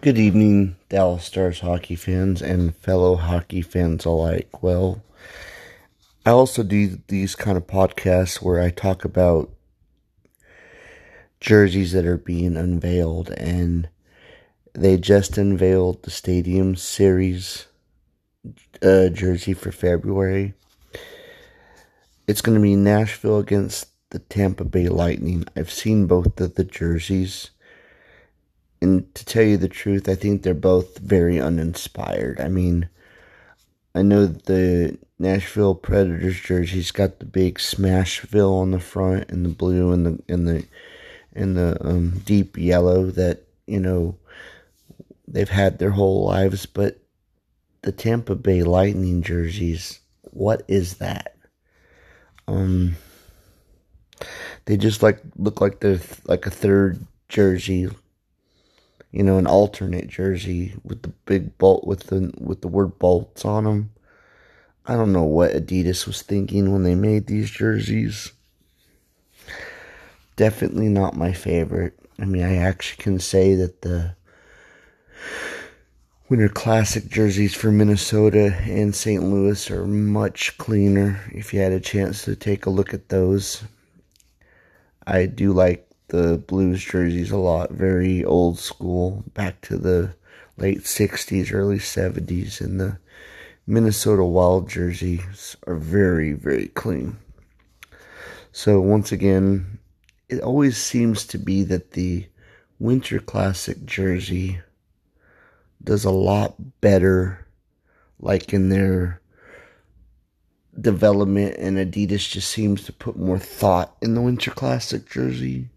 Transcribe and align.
Good 0.00 0.18
evening, 0.18 0.76
Dallas 0.90 1.24
Stars 1.24 1.60
hockey 1.60 1.96
fans 1.96 2.42
and 2.42 2.76
fellow 2.76 3.16
hockey 3.16 3.62
fans 3.62 4.04
alike. 4.04 4.62
Well, 4.62 5.02
I 6.26 6.30
also 6.30 6.62
do 6.62 6.98
these 7.08 7.34
kind 7.34 7.56
of 7.56 7.66
podcasts 7.66 8.42
where 8.42 8.60
I 8.60 8.68
talk 8.68 9.06
about 9.06 9.50
jerseys 11.40 11.92
that 11.92 12.04
are 12.04 12.18
being 12.18 12.56
unveiled, 12.56 13.30
and 13.30 13.88
they 14.74 14.98
just 14.98 15.38
unveiled 15.38 16.02
the 16.02 16.10
Stadium 16.10 16.76
Series 16.76 17.66
uh, 18.82 19.08
jersey 19.08 19.54
for 19.54 19.72
February. 19.72 20.52
It's 22.26 22.42
going 22.42 22.56
to 22.56 22.62
be 22.62 22.76
Nashville 22.76 23.38
against 23.38 23.88
the 24.10 24.18
Tampa 24.18 24.64
Bay 24.64 24.88
Lightning. 24.88 25.46
I've 25.56 25.70
seen 25.70 26.06
both 26.06 26.38
of 26.40 26.56
the 26.56 26.64
jerseys 26.64 27.50
and 28.80 29.14
to 29.14 29.24
tell 29.24 29.42
you 29.42 29.56
the 29.56 29.68
truth, 29.68 30.08
I 30.08 30.14
think 30.14 30.42
they're 30.42 30.54
both 30.54 30.98
very 30.98 31.40
uninspired. 31.40 32.40
I 32.40 32.48
mean, 32.48 32.88
I 33.94 34.02
know 34.02 34.26
the 34.26 34.98
Nashville 35.18 35.74
Predators 35.74 36.40
jersey's 36.40 36.90
got 36.90 37.18
the 37.18 37.24
big 37.24 37.58
Smashville 37.58 38.60
on 38.60 38.72
the 38.72 38.80
front 38.80 39.30
and 39.30 39.44
the 39.44 39.50
blue 39.50 39.92
and 39.92 40.06
the 40.06 40.22
and 40.28 40.48
the 40.48 40.66
and 41.32 41.56
the 41.56 41.76
um, 41.86 42.20
deep 42.24 42.56
yellow 42.58 43.06
that 43.12 43.44
you 43.66 43.80
know 43.80 44.18
they've 45.26 45.48
had 45.48 45.78
their 45.78 45.90
whole 45.90 46.24
lives, 46.24 46.66
but 46.66 46.98
the 47.82 47.92
Tampa 47.92 48.34
Bay 48.34 48.62
Lightning 48.62 49.22
jerseys, 49.22 50.00
what 50.22 50.62
is 50.68 50.98
that? 50.98 51.36
Um, 52.48 52.96
they 54.64 54.76
just 54.76 55.02
like 55.02 55.20
look 55.36 55.60
like 55.60 55.80
they're 55.80 56.00
like 56.26 56.46
a 56.46 56.50
third 56.50 57.06
jersey 57.28 57.88
you 59.14 59.22
know, 59.22 59.38
an 59.38 59.46
alternate 59.46 60.08
jersey 60.08 60.74
with 60.82 61.02
the 61.02 61.12
big 61.24 61.56
bolt 61.56 61.86
with 61.86 62.08
the 62.08 62.34
with 62.36 62.62
the 62.62 62.68
word 62.68 62.98
bolts 62.98 63.44
on 63.44 63.62
them. 63.62 63.90
I 64.86 64.96
don't 64.96 65.12
know 65.12 65.22
what 65.22 65.52
Adidas 65.52 66.04
was 66.04 66.20
thinking 66.20 66.72
when 66.72 66.82
they 66.82 66.96
made 66.96 67.28
these 67.28 67.48
jerseys. 67.48 68.32
Definitely 70.34 70.88
not 70.88 71.16
my 71.16 71.32
favorite. 71.32 71.96
I 72.18 72.24
mean, 72.24 72.42
I 72.42 72.56
actually 72.56 73.04
can 73.04 73.20
say 73.20 73.54
that 73.54 73.82
the 73.82 74.16
Winter 76.28 76.48
Classic 76.48 77.08
jerseys 77.08 77.54
for 77.54 77.70
Minnesota 77.70 78.56
and 78.64 78.92
St. 78.96 79.22
Louis 79.22 79.70
are 79.70 79.86
much 79.86 80.58
cleaner. 80.58 81.20
If 81.32 81.54
you 81.54 81.60
had 81.60 81.70
a 81.70 81.78
chance 81.78 82.24
to 82.24 82.34
take 82.34 82.66
a 82.66 82.70
look 82.70 82.92
at 82.92 83.10
those, 83.10 83.62
I 85.06 85.26
do 85.26 85.52
like 85.52 85.88
the 86.14 86.38
Blues 86.38 86.84
jerseys 86.84 87.32
a 87.32 87.36
lot. 87.36 87.72
Very 87.72 88.24
old 88.24 88.60
school, 88.60 89.24
back 89.34 89.60
to 89.62 89.76
the 89.76 90.14
late 90.56 90.82
60s, 90.82 91.52
early 91.52 91.78
70s. 91.78 92.60
And 92.60 92.80
the 92.80 92.98
Minnesota 93.66 94.24
Wild 94.24 94.68
jerseys 94.68 95.56
are 95.66 95.74
very, 95.74 96.32
very 96.32 96.68
clean. 96.68 97.16
So, 98.52 98.80
once 98.80 99.10
again, 99.10 99.78
it 100.28 100.40
always 100.40 100.76
seems 100.76 101.26
to 101.26 101.38
be 101.38 101.64
that 101.64 101.92
the 101.92 102.28
Winter 102.78 103.18
Classic 103.18 103.84
jersey 103.84 104.60
does 105.82 106.04
a 106.04 106.12
lot 106.12 106.80
better, 106.80 107.44
like 108.20 108.52
in 108.52 108.68
their 108.68 109.20
development, 110.80 111.56
and 111.58 111.76
Adidas 111.76 112.30
just 112.30 112.52
seems 112.52 112.84
to 112.84 112.92
put 112.92 113.16
more 113.16 113.38
thought 113.38 113.96
in 114.00 114.14
the 114.14 114.22
Winter 114.22 114.52
Classic 114.52 115.08
jersey 115.10 115.70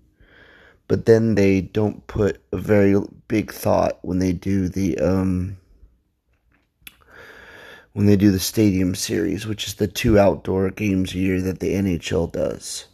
but 0.87 1.05
then 1.05 1.35
they 1.35 1.61
don't 1.61 2.05
put 2.07 2.41
a 2.51 2.57
very 2.57 2.95
big 3.27 3.51
thought 3.51 3.99
when 4.01 4.19
they 4.19 4.31
do 4.31 4.69
the 4.69 4.97
um 4.99 5.57
when 7.93 8.05
they 8.05 8.15
do 8.15 8.29
the 8.29 8.39
stadium 8.39 8.93
series, 8.93 9.47
which 9.47 9.65
is 9.65 9.73
the 9.73 9.87
two 9.87 10.19
outdoor 10.19 10.69
games 10.69 11.13
a 11.13 11.17
year 11.17 11.41
that 11.41 11.59
the 11.59 11.73
NHL 11.73 12.31
does. 12.31 12.85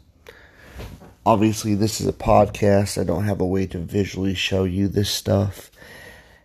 Obviously, 1.25 1.75
this 1.75 2.00
is 2.00 2.07
a 2.07 2.13
podcast. 2.13 3.00
I 3.00 3.03
don't 3.03 3.25
have 3.25 3.41
a 3.41 3.45
way 3.45 3.66
to 3.68 3.79
visually 3.79 4.34
show 4.34 4.63
you 4.63 4.88
this 4.88 5.09
stuff. 5.09 5.69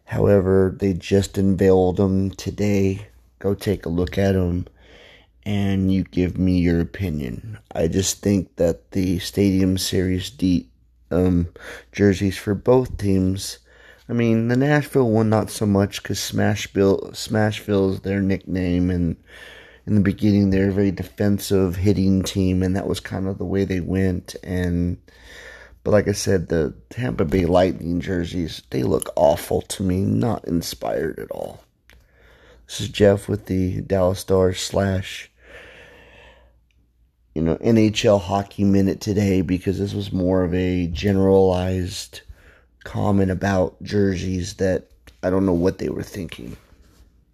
However, 0.07 0.75
they 0.77 0.93
just 0.93 1.39
unveiled 1.39 1.99
them 1.99 2.31
today. 2.31 3.07
Go 3.39 3.55
take 3.55 3.87
a 3.87 3.91
look 3.91 4.19
at 4.19 4.33
them 4.33 4.67
and 5.45 5.93
you 5.93 6.03
give 6.03 6.37
me 6.37 6.59
your 6.59 6.81
opinion. 6.81 7.59
I 7.73 7.87
just 7.87 8.23
think 8.23 8.57
that 8.57 8.91
the 8.91 9.21
Stadium 9.21 9.79
Series 9.79 10.31
D 10.31 10.69
um, 11.11 11.49
jerseys 11.93 12.37
for 12.37 12.55
both 12.55 12.97
teams. 12.99 13.59
I 14.09 14.15
mean, 14.15 14.49
the 14.49 14.57
Nashville 14.57 15.11
one 15.11 15.29
not 15.29 15.51
so 15.51 15.67
much 15.67 16.03
because 16.03 16.19
Smashville 16.19 17.11
Smashville 17.11 17.93
is 17.93 18.01
their 18.01 18.23
nickname, 18.23 18.91
and 18.91 19.17
in 19.87 19.95
the 19.95 20.01
beginning 20.01 20.51
they're 20.51 20.71
a 20.71 20.73
very 20.73 20.91
defensive 20.91 21.77
hitting 21.77 22.23
team, 22.23 22.63
and 22.63 22.75
that 22.75 22.87
was 22.87 23.01
kind 23.01 23.29
of 23.29 23.39
the 23.39 23.45
way 23.45 23.65
they 23.65 23.81
went. 23.81 24.35
And 24.43 24.99
but 25.85 25.91
like 25.91 26.09
I 26.09 26.13
said, 26.13 26.49
the 26.49 26.75
Tampa 26.91 27.25
Bay 27.25 27.45
Lightning 27.45 28.01
jerseys 28.01 28.63
they 28.71 28.83
look 28.83 29.11
awful 29.17 29.63
to 29.63 29.83
me, 29.83 30.01
not 30.01 30.47
inspired 30.47 31.19
at 31.19 31.31
all. 31.31 31.63
This 32.67 32.83
is 32.83 32.89
Jeff 32.89 33.29
with 33.29 33.47
the 33.47 33.81
Dallas 33.81 34.21
Stars 34.21 34.61
slash 34.61 35.31
you 37.39 37.45
know, 37.45 37.55
NHL 37.59 38.21
Hockey 38.21 38.65
Minute 38.65 39.01
today 39.01 39.43
because 39.43 39.79
this 39.79 39.95
was 39.95 40.13
more 40.13 40.43
of 40.43 40.53
a 40.53 40.89
generalized 40.89 42.23
comment 42.83 43.31
about 43.31 43.81
jerseys 43.81 44.55
that 44.55 44.89
I 45.23 45.31
don't 45.31 45.47
know 45.47 45.53
what 45.53 45.79
they 45.79 45.89
were 45.89 46.03
thinking. 46.03 46.57